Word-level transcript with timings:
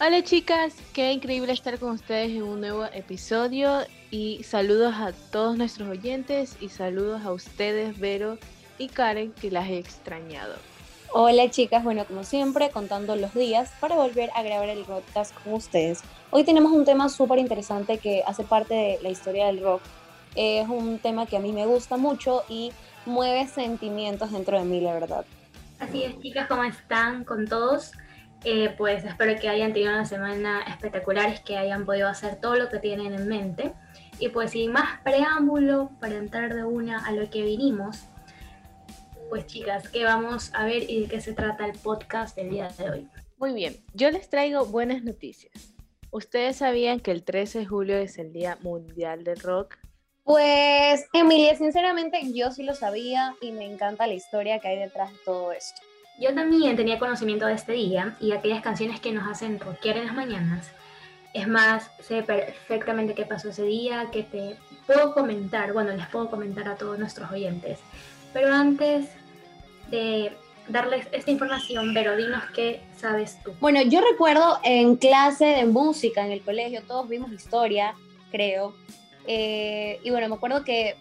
Hola 0.00 0.22
chicas, 0.22 0.76
qué 0.92 1.10
increíble 1.10 1.52
estar 1.52 1.76
con 1.80 1.90
ustedes 1.90 2.30
en 2.30 2.44
un 2.44 2.60
nuevo 2.60 2.84
episodio 2.84 3.80
y 4.12 4.44
saludos 4.44 4.94
a 4.94 5.10
todos 5.32 5.58
nuestros 5.58 5.88
oyentes 5.88 6.56
y 6.60 6.68
saludos 6.68 7.24
a 7.24 7.32
ustedes, 7.32 7.98
Vero 7.98 8.38
y 8.78 8.86
Karen, 8.86 9.32
que 9.32 9.50
las 9.50 9.68
he 9.68 9.76
extrañado. 9.76 10.54
Hola 11.12 11.50
chicas, 11.50 11.82
bueno, 11.82 12.04
como 12.04 12.22
siempre, 12.22 12.70
contando 12.70 13.16
los 13.16 13.34
días 13.34 13.72
para 13.80 13.96
volver 13.96 14.30
a 14.36 14.44
grabar 14.44 14.68
el 14.68 14.84
podcast 14.84 15.34
con 15.42 15.54
ustedes. 15.54 16.04
Hoy 16.30 16.44
tenemos 16.44 16.70
un 16.70 16.84
tema 16.84 17.08
súper 17.08 17.40
interesante 17.40 17.98
que 17.98 18.22
hace 18.24 18.44
parte 18.44 18.74
de 18.74 18.98
la 19.02 19.08
historia 19.08 19.46
del 19.46 19.60
rock. 19.60 19.82
Es 20.36 20.68
un 20.68 21.00
tema 21.00 21.26
que 21.26 21.36
a 21.36 21.40
mí 21.40 21.50
me 21.50 21.66
gusta 21.66 21.96
mucho 21.96 22.44
y 22.48 22.70
mueve 23.04 23.48
sentimientos 23.48 24.30
dentro 24.30 24.60
de 24.60 24.64
mí, 24.64 24.80
la 24.80 24.94
verdad. 24.94 25.24
Así 25.80 26.04
es, 26.04 26.16
chicas, 26.20 26.46
¿cómo 26.46 26.62
están 26.62 27.24
con 27.24 27.48
todos? 27.48 27.90
Eh, 28.44 28.72
pues 28.76 29.04
espero 29.04 29.38
que 29.40 29.48
hayan 29.48 29.72
tenido 29.72 29.92
una 29.92 30.06
semana 30.06 30.62
espectacular, 30.62 31.42
que 31.42 31.56
hayan 31.56 31.84
podido 31.84 32.08
hacer 32.08 32.36
todo 32.40 32.54
lo 32.56 32.68
que 32.68 32.78
tienen 32.78 33.14
en 33.14 33.28
mente. 33.28 33.72
Y 34.18 34.28
pues 34.28 34.52
sin 34.52 34.72
más 34.72 35.00
preámbulo, 35.02 35.90
para 36.00 36.16
entrar 36.16 36.54
de 36.54 36.64
una 36.64 37.04
a 37.06 37.12
lo 37.12 37.28
que 37.30 37.42
vinimos, 37.42 38.04
pues 39.28 39.46
chicas, 39.46 39.88
¿qué 39.88 40.04
vamos 40.04 40.52
a 40.54 40.64
ver 40.64 40.88
y 40.88 41.02
de 41.02 41.08
qué 41.08 41.20
se 41.20 41.32
trata 41.32 41.66
el 41.66 41.78
podcast 41.78 42.36
del 42.36 42.50
día 42.50 42.68
de 42.78 42.90
hoy? 42.90 43.08
Muy 43.36 43.52
bien, 43.52 43.76
yo 43.94 44.10
les 44.10 44.28
traigo 44.28 44.64
buenas 44.64 45.02
noticias. 45.02 45.74
¿Ustedes 46.10 46.56
sabían 46.56 47.00
que 47.00 47.10
el 47.10 47.22
13 47.22 47.60
de 47.60 47.66
julio 47.66 47.96
es 47.98 48.18
el 48.18 48.32
Día 48.32 48.58
Mundial 48.62 49.24
del 49.24 49.38
Rock? 49.40 49.76
Pues, 50.24 51.06
Emilia, 51.12 51.54
sinceramente 51.56 52.20
yo 52.32 52.50
sí 52.50 52.62
lo 52.62 52.74
sabía 52.74 53.36
y 53.40 53.52
me 53.52 53.64
encanta 53.64 54.06
la 54.06 54.14
historia 54.14 54.58
que 54.58 54.68
hay 54.68 54.78
detrás 54.78 55.12
de 55.12 55.18
todo 55.24 55.52
esto. 55.52 55.80
Yo 56.18 56.34
también 56.34 56.76
tenía 56.76 56.98
conocimiento 56.98 57.46
de 57.46 57.54
este 57.54 57.72
día 57.72 58.16
y 58.20 58.32
aquellas 58.32 58.60
canciones 58.60 58.98
que 58.98 59.12
nos 59.12 59.28
hacen 59.28 59.60
rockear 59.60 59.98
en 59.98 60.06
las 60.06 60.14
mañanas. 60.14 60.72
Es 61.32 61.46
más, 61.46 61.90
sé 62.00 62.22
perfectamente 62.22 63.14
qué 63.14 63.24
pasó 63.24 63.50
ese 63.50 63.62
día, 63.62 64.08
que 64.10 64.24
te 64.24 64.56
puedo 64.86 65.14
comentar, 65.14 65.72
bueno, 65.72 65.92
les 65.92 66.06
puedo 66.08 66.28
comentar 66.28 66.66
a 66.68 66.74
todos 66.74 66.98
nuestros 66.98 67.30
oyentes. 67.30 67.78
Pero 68.32 68.52
antes 68.52 69.10
de 69.90 70.32
darles 70.68 71.06
esta 71.12 71.30
información, 71.30 71.94
Vero, 71.94 72.16
dinos 72.16 72.42
qué 72.52 72.80
sabes 72.96 73.38
tú. 73.44 73.52
Bueno, 73.60 73.80
yo 73.82 74.00
recuerdo 74.00 74.58
en 74.64 74.96
clase 74.96 75.46
de 75.46 75.66
música 75.66 76.26
en 76.26 76.32
el 76.32 76.42
colegio, 76.42 76.82
todos 76.82 77.08
vimos 77.08 77.30
historia, 77.30 77.94
creo. 78.32 78.74
Eh, 79.26 80.00
y 80.02 80.10
bueno, 80.10 80.28
me 80.28 80.34
acuerdo 80.34 80.64
que 80.64 80.96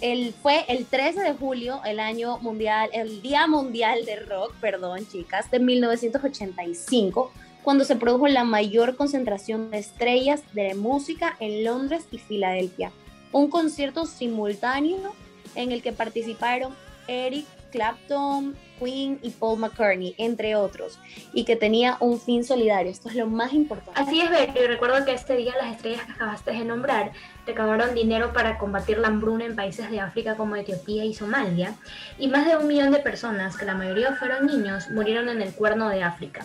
el, 0.00 0.32
fue 0.32 0.64
el 0.68 0.86
13 0.86 1.20
de 1.20 1.34
julio, 1.34 1.80
el 1.84 2.00
año 2.00 2.38
mundial, 2.38 2.90
el 2.92 3.22
Día 3.22 3.46
Mundial 3.46 4.04
de 4.04 4.16
Rock, 4.16 4.54
perdón, 4.60 5.06
chicas, 5.06 5.50
de 5.50 5.58
1985, 5.58 7.30
cuando 7.62 7.84
se 7.84 7.96
produjo 7.96 8.26
la 8.28 8.44
mayor 8.44 8.96
concentración 8.96 9.70
de 9.70 9.78
estrellas 9.78 10.42
de 10.52 10.74
música 10.74 11.36
en 11.40 11.64
Londres 11.64 12.06
y 12.10 12.18
Filadelfia. 12.18 12.92
Un 13.32 13.50
concierto 13.50 14.06
simultáneo 14.06 15.14
en 15.54 15.72
el 15.72 15.82
que 15.82 15.92
participaron 15.92 16.74
Eric 17.06 17.46
Clapton, 17.70 18.56
Queen 18.78 19.18
y 19.22 19.30
Paul 19.30 19.58
McCartney, 19.58 20.14
entre 20.18 20.56
otros, 20.56 20.98
y 21.32 21.44
que 21.44 21.56
tenía 21.56 21.96
un 22.00 22.20
fin 22.20 22.44
solidario. 22.44 22.90
Esto 22.90 23.08
es 23.08 23.14
lo 23.14 23.26
más 23.26 23.52
importante. 23.52 24.00
Así 24.00 24.20
es, 24.20 24.30
Betty. 24.30 24.60
Recuerdo 24.66 25.04
que 25.04 25.12
este 25.12 25.36
día 25.36 25.54
las 25.56 25.76
estrellas 25.76 26.04
que 26.04 26.12
acabaste 26.12 26.52
de 26.52 26.64
nombrar 26.64 27.12
recabaron 27.46 27.94
dinero 27.94 28.32
para 28.32 28.58
combatir 28.58 28.98
la 28.98 29.08
hambruna 29.08 29.44
en 29.44 29.56
países 29.56 29.90
de 29.90 30.00
África 30.00 30.36
como 30.36 30.56
Etiopía 30.56 31.04
y 31.04 31.14
Somalia, 31.14 31.74
y 32.18 32.28
más 32.28 32.46
de 32.46 32.56
un 32.56 32.66
millón 32.66 32.90
de 32.90 32.98
personas, 32.98 33.56
que 33.56 33.64
la 33.64 33.74
mayoría 33.74 34.14
fueron 34.16 34.46
niños, 34.46 34.90
murieron 34.90 35.28
en 35.28 35.42
el 35.42 35.52
cuerno 35.54 35.88
de 35.88 36.02
África 36.02 36.44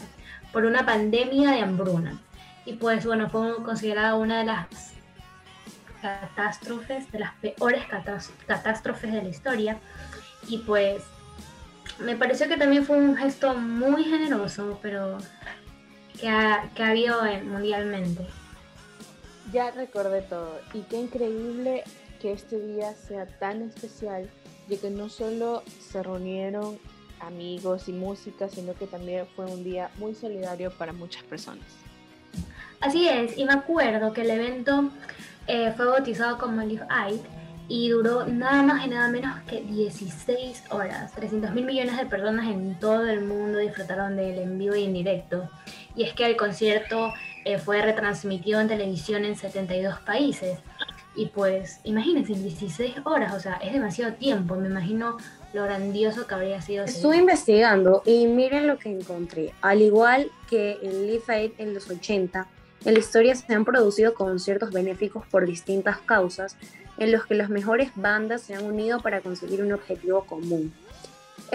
por 0.51 0.65
una 0.65 0.85
pandemia 0.85 1.51
de 1.51 1.61
hambruna. 1.61 2.19
Y 2.65 2.73
pues 2.73 3.05
bueno, 3.05 3.29
fue 3.29 3.61
considerada 3.63 4.15
una 4.15 4.39
de 4.39 4.45
las 4.45 4.67
catástrofes, 6.01 7.11
de 7.11 7.19
las 7.19 7.33
peores 7.35 7.83
catástrofes 8.47 9.11
de 9.11 9.21
la 9.21 9.29
historia. 9.29 9.77
Y 10.47 10.59
pues 10.59 11.03
me 11.99 12.15
pareció 12.15 12.47
que 12.47 12.57
también 12.57 12.85
fue 12.85 12.97
un 12.97 13.15
gesto 13.15 13.53
muy 13.55 14.03
generoso, 14.03 14.79
pero 14.81 15.17
que 16.19 16.29
ha, 16.29 16.69
que 16.75 16.83
ha 16.83 16.89
habido 16.89 17.21
mundialmente. 17.43 18.25
Ya 19.51 19.71
recordé 19.71 20.21
todo 20.21 20.59
y 20.73 20.81
qué 20.81 20.97
increíble 20.97 21.83
que 22.21 22.31
este 22.31 22.59
día 22.59 22.93
sea 22.93 23.25
tan 23.25 23.61
especial, 23.61 24.29
de 24.67 24.77
que 24.79 24.89
no 24.89 25.09
solo 25.09 25.63
se 25.79 26.01
reunieron 26.01 26.79
amigos 27.19 27.87
y 27.87 27.93
música, 27.93 28.49
sino 28.49 28.73
que 28.73 28.87
también 28.87 29.27
fue 29.35 29.45
un 29.45 29.63
día 29.63 29.91
muy 29.97 30.15
solidario 30.15 30.71
para 30.71 30.91
muchas 30.91 31.23
personas. 31.23 31.65
Así 32.81 33.07
es, 33.07 33.37
y 33.37 33.45
me 33.45 33.53
acuerdo 33.53 34.13
que 34.13 34.21
el 34.21 34.31
evento 34.31 34.89
eh, 35.47 35.71
fue 35.75 35.85
bautizado 35.85 36.37
como 36.37 36.61
Live 36.61 36.85
Aid 36.89 37.21
y 37.67 37.89
duró 37.89 38.25
nada 38.25 38.61
más 38.61 38.85
y 38.85 38.89
nada 38.89 39.07
menos 39.09 39.39
que 39.47 39.61
16 39.61 40.65
horas. 40.69 41.13
300 41.13 41.51
mil 41.53 41.65
millones 41.65 41.97
de 41.97 42.05
personas 42.05 42.47
en 42.47 42.79
todo 42.79 43.07
el 43.07 43.21
mundo 43.21 43.59
disfrutaron 43.59 44.15
del 44.15 44.39
en 44.39 44.57
vivo 44.57 44.75
y 44.75 44.85
en 44.85 44.93
directo. 44.93 45.49
Y 45.95 46.03
es 46.03 46.13
que 46.13 46.25
el 46.25 46.37
concierto 46.37 47.13
eh, 47.43 47.57
fue 47.57 47.81
retransmitido 47.81 48.59
en 48.59 48.67
televisión 48.67 49.25
en 49.25 49.35
72 49.35 49.99
países. 49.99 50.59
Y 51.15 51.27
pues, 51.27 51.79
imagínense, 51.85 52.33
16 52.33 52.95
horas, 53.05 53.33
o 53.33 53.39
sea, 53.39 53.53
es 53.55 53.71
demasiado 53.71 54.13
tiempo. 54.13 54.55
Me 54.55 54.67
imagino 54.67 55.17
lo 55.53 55.63
grandioso 55.63 56.27
que 56.27 56.35
habría 56.35 56.61
sido. 56.61 56.83
Estuve 56.83 57.17
investigando 57.17 58.03
y 58.05 58.27
miren 58.27 58.67
lo 58.67 58.77
que 58.77 58.89
encontré. 58.89 59.53
Al 59.61 59.81
igual 59.81 60.29
que 60.49 60.77
el 60.83 61.07
Live 61.07 61.23
Aid 61.29 61.51
en 61.57 61.73
los 61.73 61.89
80, 61.89 62.47
en 62.83 62.93
la 62.93 62.99
historia 62.99 63.33
se 63.33 63.53
han 63.53 63.65
producido 63.65 64.13
conciertos 64.13 64.71
benéficos 64.71 65.25
por 65.25 65.45
distintas 65.45 65.97
causas 65.99 66.57
en 66.97 67.11
los 67.11 67.25
que 67.25 67.35
las 67.35 67.49
mejores 67.49 67.91
bandas 67.95 68.41
se 68.41 68.55
han 68.55 68.65
unido 68.65 68.99
para 69.01 69.21
conseguir 69.21 69.61
un 69.61 69.73
objetivo 69.73 70.25
común. 70.25 70.73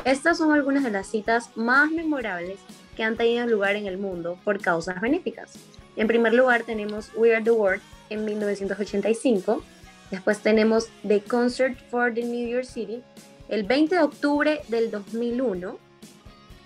Estas 0.04 0.38
son 0.38 0.52
algunas 0.52 0.84
de 0.84 0.90
las 0.90 1.06
citas 1.06 1.50
más 1.56 1.90
memorables 1.90 2.58
que 2.96 3.02
han 3.02 3.16
tenido 3.16 3.46
lugar 3.46 3.76
en 3.76 3.86
el 3.86 3.98
mundo 3.98 4.38
por 4.44 4.60
causas 4.60 5.00
benéficas. 5.00 5.52
En 5.96 6.06
primer 6.06 6.34
lugar 6.34 6.62
tenemos 6.62 7.10
We 7.16 7.34
Are 7.34 7.42
the 7.42 7.50
World 7.50 7.82
en 8.10 8.24
1985, 8.24 9.62
después 10.10 10.40
tenemos 10.40 10.88
The 11.06 11.20
Concert 11.20 11.78
for 11.90 12.12
the 12.12 12.24
New 12.24 12.48
York 12.48 12.64
City 12.64 13.02
el 13.50 13.64
20 13.64 13.96
de 13.96 14.02
octubre 14.02 14.60
del 14.68 14.92
2001, 14.92 15.76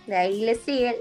de 0.06 0.16
ahí 0.16 0.44
le 0.44 0.54
sigue 0.54 0.98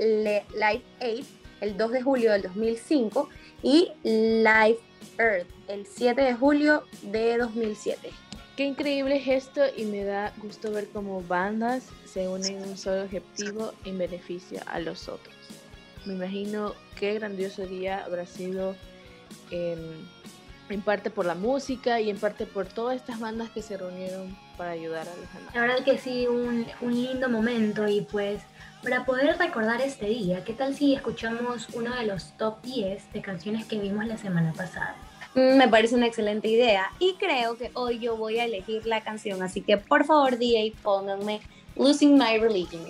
Live 0.53 0.83
Aid 1.01 1.25
el 1.59 1.75
2 1.75 1.91
de 1.91 2.01
julio 2.01 2.31
del 2.31 2.43
2005 2.43 3.29
y 3.63 3.91
Live 4.03 4.79
Earth 5.17 5.47
el 5.67 5.85
7 5.85 6.21
de 6.21 6.33
julio 6.33 6.83
de 7.03 7.37
2007. 7.37 8.11
Qué 8.55 8.65
increíble 8.65 9.19
gesto 9.19 9.61
y 9.75 9.85
me 9.85 10.03
da 10.03 10.31
gusto 10.37 10.71
ver 10.71 10.87
cómo 10.89 11.23
bandas 11.23 11.89
se 12.05 12.27
unen 12.27 12.57
en 12.57 12.69
un 12.69 12.77
solo 12.77 13.03
objetivo 13.03 13.73
en 13.83 13.97
beneficio 13.97 14.59
a 14.67 14.79
los 14.79 15.09
otros. 15.09 15.35
Me 16.05 16.13
imagino 16.13 16.73
qué 16.99 17.15
grandioso 17.15 17.65
día 17.65 18.03
habrá 18.05 18.27
sido 18.27 18.75
em, 19.49 19.79
en 20.69 20.81
parte 20.81 21.09
por 21.09 21.25
la 21.25 21.33
música 21.33 21.99
y 21.99 22.09
en 22.09 22.17
parte 22.17 22.45
por 22.45 22.67
todas 22.67 22.97
estas 22.97 23.19
bandas 23.19 23.49
que 23.49 23.61
se 23.61 23.77
reunieron 23.77 24.37
para 24.57 24.71
ayudar 24.71 25.07
a 25.07 25.15
los 25.15 25.33
demás. 25.33 25.55
La 25.55 25.61
verdad 25.61 25.83
que 25.83 25.97
sí, 25.97 26.27
un, 26.27 26.67
un 26.81 26.93
lindo 26.93 27.29
momento 27.29 27.87
y 27.87 28.01
pues 28.01 28.43
para 28.83 29.05
poder 29.05 29.37
recordar 29.37 29.81
este 29.81 30.07
día, 30.07 30.43
¿qué 30.43 30.53
tal 30.53 30.75
si 30.75 30.93
escuchamos 30.93 31.67
uno 31.73 31.95
de 31.95 32.05
los 32.05 32.37
top 32.37 32.61
10 32.63 33.13
de 33.13 33.21
canciones 33.21 33.65
que 33.65 33.79
vimos 33.79 34.05
la 34.05 34.17
semana 34.17 34.51
pasada? 34.51 34.95
Mm, 35.35 35.57
me 35.57 35.67
parece 35.69 35.95
una 35.95 36.05
excelente 36.05 36.49
idea 36.49 36.91
y 36.99 37.15
creo 37.15 37.57
que 37.57 37.71
hoy 37.75 37.99
yo 37.99 38.17
voy 38.17 38.39
a 38.39 38.45
elegir 38.45 38.85
la 38.85 39.01
canción, 39.01 39.41
así 39.41 39.61
que 39.61 39.77
por 39.77 40.05
favor 40.05 40.37
DJ 40.37 40.73
pónganme 40.83 41.39
Losing 41.77 42.17
My 42.17 42.37
Religion. 42.37 42.81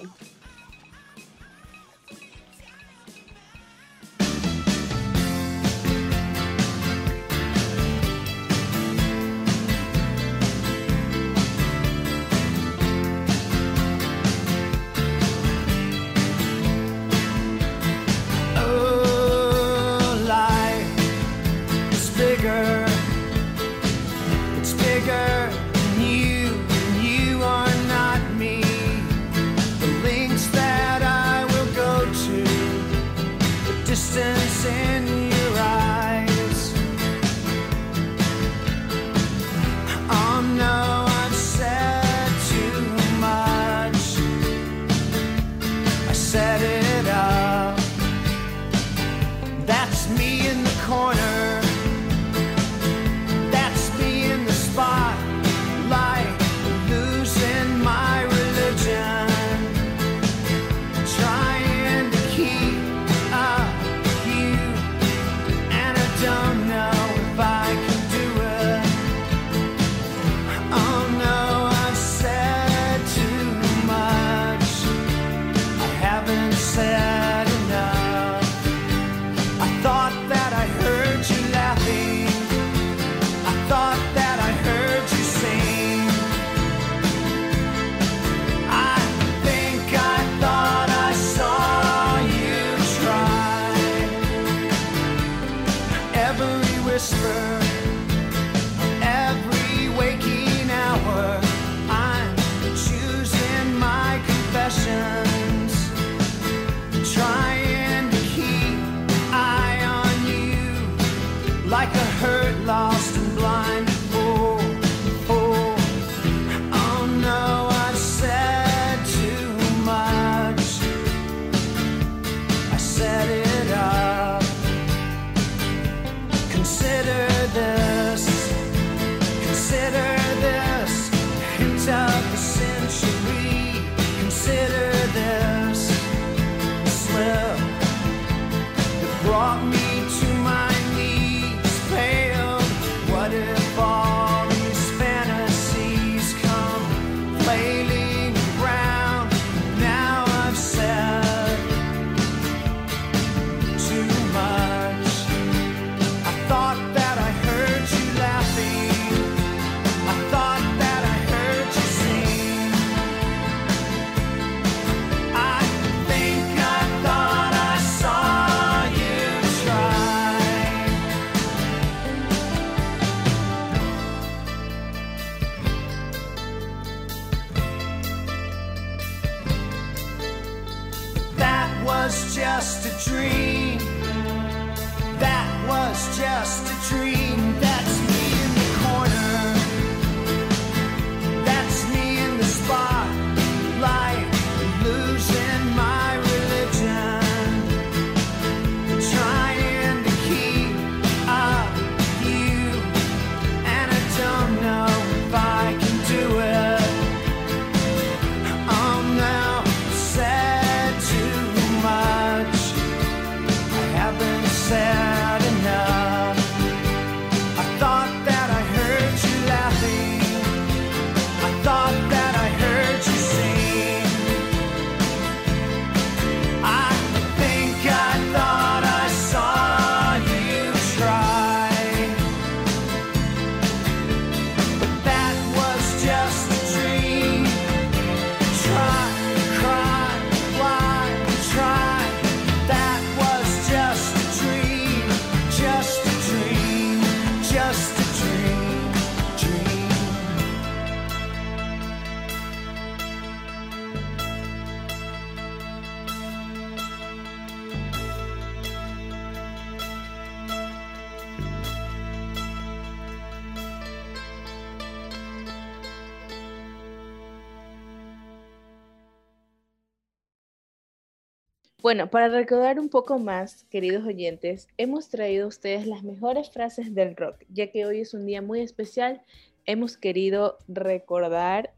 Bueno, 271.84 272.10
para 272.10 272.30
recordar 272.30 272.80
un 272.80 272.88
poco 272.88 273.20
más, 273.20 273.66
queridos 273.66 274.06
oyentes, 274.06 274.70
hemos 274.78 275.10
traído 275.10 275.44
a 275.44 275.48
ustedes 275.50 275.86
las 275.86 276.02
mejores 276.02 276.50
frases 276.50 276.96
del 276.96 277.14
rock, 277.18 277.44
ya 277.50 277.72
que 277.72 277.86
hoy 277.86 278.00
es 278.00 278.14
un 278.14 278.26
día 278.26 278.42
muy 278.42 278.62
especial. 278.62 279.22
Hemos 279.66 279.98
querido 279.98 280.60
recordar 280.70 281.74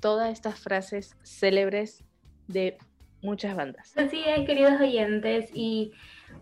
todas 0.00 0.32
estas 0.32 0.58
frases 0.58 1.14
célebres 1.22 2.02
de 2.48 2.76
muchas 3.22 3.54
bandas. 3.54 3.96
Así 3.96 4.20
es, 4.26 4.44
queridos 4.46 4.80
oyentes, 4.80 5.48
y 5.54 5.92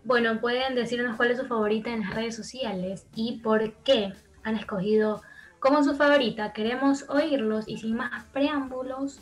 bueno, 0.03 0.41
pueden 0.41 0.73
decirnos 0.73 1.15
cuál 1.15 1.29
es 1.29 1.37
su 1.37 1.45
favorita 1.45 1.93
en 1.93 1.99
las 1.99 2.15
redes 2.15 2.35
sociales 2.35 3.05
y 3.13 3.39
por 3.43 3.71
qué 3.83 4.13
han 4.41 4.55
escogido 4.55 5.21
como 5.59 5.83
su 5.83 5.95
favorita. 5.95 6.53
Queremos 6.53 7.07
oírlos 7.07 7.67
y 7.67 7.77
sin 7.77 7.97
más 7.97 8.25
preámbulos, 8.33 9.21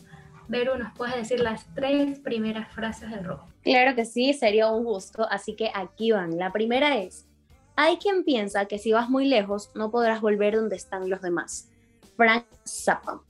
Veru 0.54 0.78
nos 0.78 0.94
puedes 0.94 1.16
decir 1.16 1.40
las 1.40 1.66
tres 1.74 2.20
primeras 2.20 2.72
frases 2.72 3.10
del 3.10 3.26
rock. 3.26 3.42
Claro 3.64 3.96
que 3.96 4.06
sí, 4.06 4.34
sería 4.34 4.70
un 4.70 4.84
gusto, 4.84 5.28
así 5.30 5.56
que 5.56 5.72
aquí 5.74 6.12
van. 6.12 6.38
La 6.38 6.52
primera 6.52 6.98
es, 6.98 7.28
hay 7.76 7.98
quien 7.98 8.24
piensa 8.24 8.66
que 8.66 8.78
si 8.78 8.92
vas 8.92 9.10
muy 9.10 9.26
lejos 9.26 9.72
no 9.74 9.90
podrás 9.90 10.22
volver 10.22 10.56
donde 10.56 10.76
están 10.76 11.10
los 11.10 11.22
demás. 11.22 11.72
Frank 12.16 12.46
Zappa. 12.68 13.22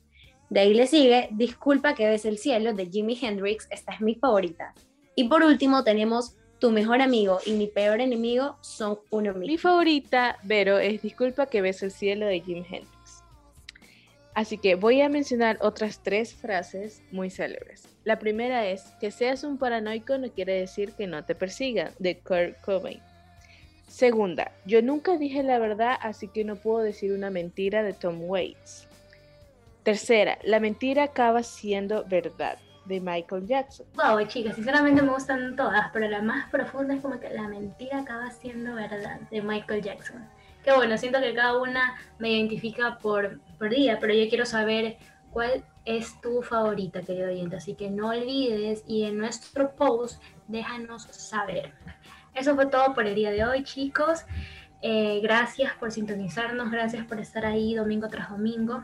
De 0.50 0.60
ahí 0.60 0.74
le 0.74 0.86
sigue, 0.86 1.30
disculpa 1.32 1.96
que 1.96 2.08
ves 2.08 2.25
el 2.25 2.38
cielo 2.38 2.74
de 2.74 2.88
Jimi 2.88 3.18
Hendrix, 3.20 3.68
esta 3.72 3.94
es 3.94 4.01
mi 4.01 4.15
favorita. 4.15 4.74
Y 5.15 5.30
por 5.30 5.44
último 5.44 5.84
tenemos, 5.84 6.36
tu 6.60 6.72
mejor 6.72 7.01
amigo 7.01 7.39
y 7.46 7.53
mi 7.53 7.68
peor 7.68 8.01
enemigo 8.01 8.58
son 8.62 9.00
uno 9.10 9.34
Mi 9.34 9.48
mismo. 9.48 9.70
favorita, 9.70 10.38
Vero, 10.44 10.77
es 10.77 11.01
Disculpa 11.01 11.46
que 11.46 11.62
ves 11.62 11.82
el 11.84 11.92
cielo 11.92 12.25
de 12.25 12.42
Jim 12.42 12.63
Hendrix. 12.70 12.92
Así 14.36 14.58
que 14.58 14.75
voy 14.75 15.02
a 15.02 15.10
mencionar 15.10 15.58
otras 15.62 16.00
tres 16.02 16.34
frases 16.34 17.02
muy 17.12 17.30
célebres. 17.30 17.88
La 18.04 18.18
primera 18.18 18.66
es, 18.68 18.84
que 19.00 19.12
seas 19.12 19.44
un 19.44 19.58
paranoico 19.58 20.18
no 20.18 20.30
quiere 20.30 20.60
decir 20.60 20.94
que 20.94 21.08
no 21.08 21.24
te 21.24 21.36
persigan, 21.36 21.92
de 22.00 22.18
Kurt 22.20 22.60
Cobain. 22.62 23.00
Segunda, 23.88 24.52
yo 24.66 24.82
nunca 24.82 25.18
dije 25.18 25.44
la 25.44 25.60
verdad, 25.60 25.98
así 26.02 26.28
que 26.28 26.44
no 26.44 26.56
puedo 26.56 26.80
decir 26.80 27.13
una 27.13 27.30
mentira, 27.30 27.84
de 27.84 27.94
Tom 27.94 28.22
Waits. 28.22 28.88
Tercera, 29.84 30.40
la 30.44 30.60
mentira 30.60 31.04
acaba 31.04 31.44
siendo 31.44 32.04
verdad, 32.06 32.58
de 32.86 33.00
Michael 33.00 33.46
Jackson. 33.46 33.86
Wow, 33.96 34.25
chicas, 34.25 34.56
sinceramente 34.56 35.04
me 35.04 35.12
gustan 35.12 35.56
todas, 35.56 35.92
pero 35.94 36.10
la 36.10 36.24
más 36.24 36.50
profunda 36.50 36.96
es 36.96 37.02
como 37.02 37.20
que 37.20 37.30
la 37.30 37.48
mentira 37.48 38.00
acaba 38.00 38.32
siendo 38.32 38.74
verdad, 38.74 39.20
de 39.30 39.42
Michael 39.44 39.84
Jackson. 39.84 40.28
Que 40.63 40.72
bueno, 40.72 40.98
siento 40.98 41.20
que 41.20 41.34
cada 41.34 41.58
una 41.62 41.96
me 42.20 42.32
identifica 42.32 42.98
por, 42.98 43.39
día, 43.70 43.98
pero 44.00 44.13
yo 44.13 44.27
quiero 44.27 44.46
saber 44.46 44.98
cuál 45.32 45.63
es 45.86 46.20
tu 46.22 46.41
favorita, 46.41 47.01
querido 47.01 47.29
oyente. 47.29 47.58
Así 47.58 47.75
que 47.75 47.89
no 47.89 48.10
olvides 48.10 48.84
y 48.88 49.03
en 49.03 49.17
nuestro 49.17 49.75
post 49.75 50.22
déjanos 50.48 51.03
saber. 51.03 51.74
Eso 52.34 52.55
fue 52.55 52.65
todo 52.65 52.93
por 52.93 53.05
el 53.05 53.15
día 53.15 53.32
de 53.32 53.46
hoy, 53.46 53.63
chicos. 53.63 54.25
Eh, 54.82 55.22
gracias 55.22 55.74
por 55.75 55.91
sintonizarnos, 55.91 56.72
gracias 56.72 57.05
por 57.05 57.20
estar 57.20 57.46
ahí 57.46 57.75
domingo 57.75 58.08
tras 58.10 58.29
domingo. 58.29 58.84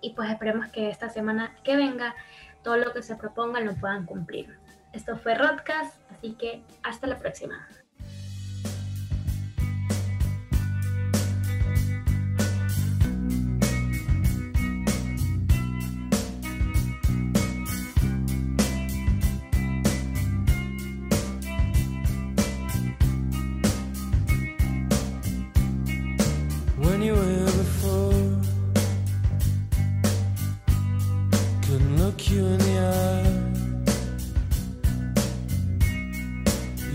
Y 0.00 0.14
pues 0.14 0.30
esperemos 0.30 0.68
que 0.68 0.88
esta 0.88 1.08
semana 1.08 1.56
que 1.62 1.76
venga 1.76 2.14
todo 2.62 2.76
lo 2.76 2.92
que 2.92 3.02
se 3.02 3.16
propongan 3.16 3.64
lo 3.64 3.74
puedan 3.74 4.04
cumplir. 4.04 4.58
Esto 4.92 5.16
fue 5.16 5.34
Rodcast, 5.34 5.94
así 6.10 6.32
que 6.32 6.62
hasta 6.82 7.06
la 7.06 7.18
próxima. 7.18 7.68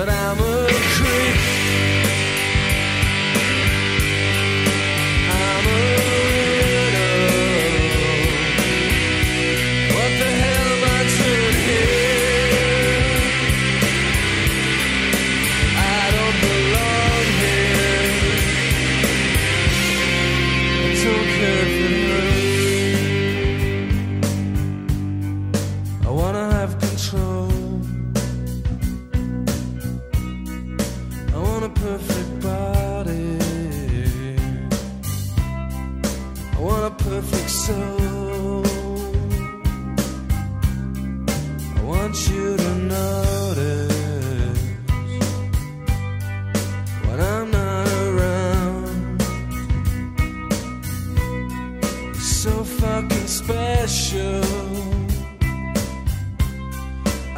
But 0.00 0.08
I'm 0.08 0.40
a 0.40 0.59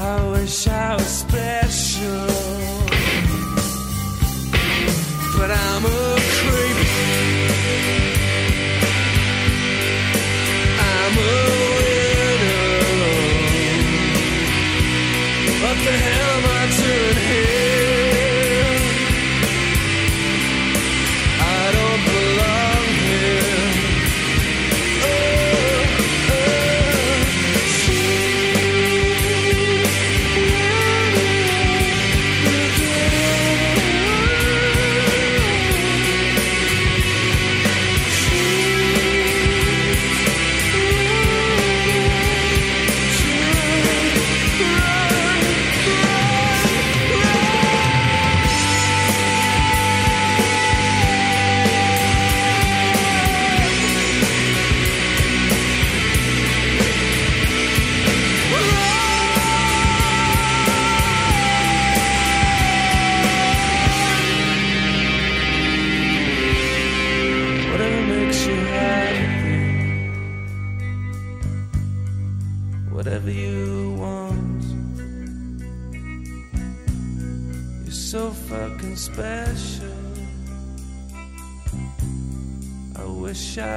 I 0.04 0.30
wish 0.32 0.66
I 0.66 0.96
was 0.96 1.06
special, 1.06 2.26
but 5.38 5.50
I'm 5.52 6.11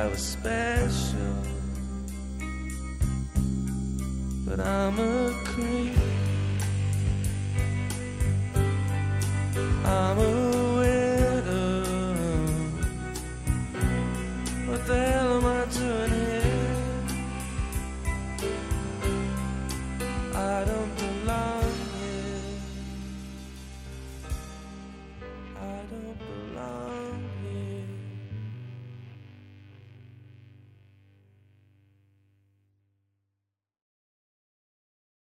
I 0.06 0.08
was 0.08 0.22
special, 0.22 1.36
but 4.46 4.60
I'm 4.60 5.00
a 5.00 5.34
creep. 5.46 5.95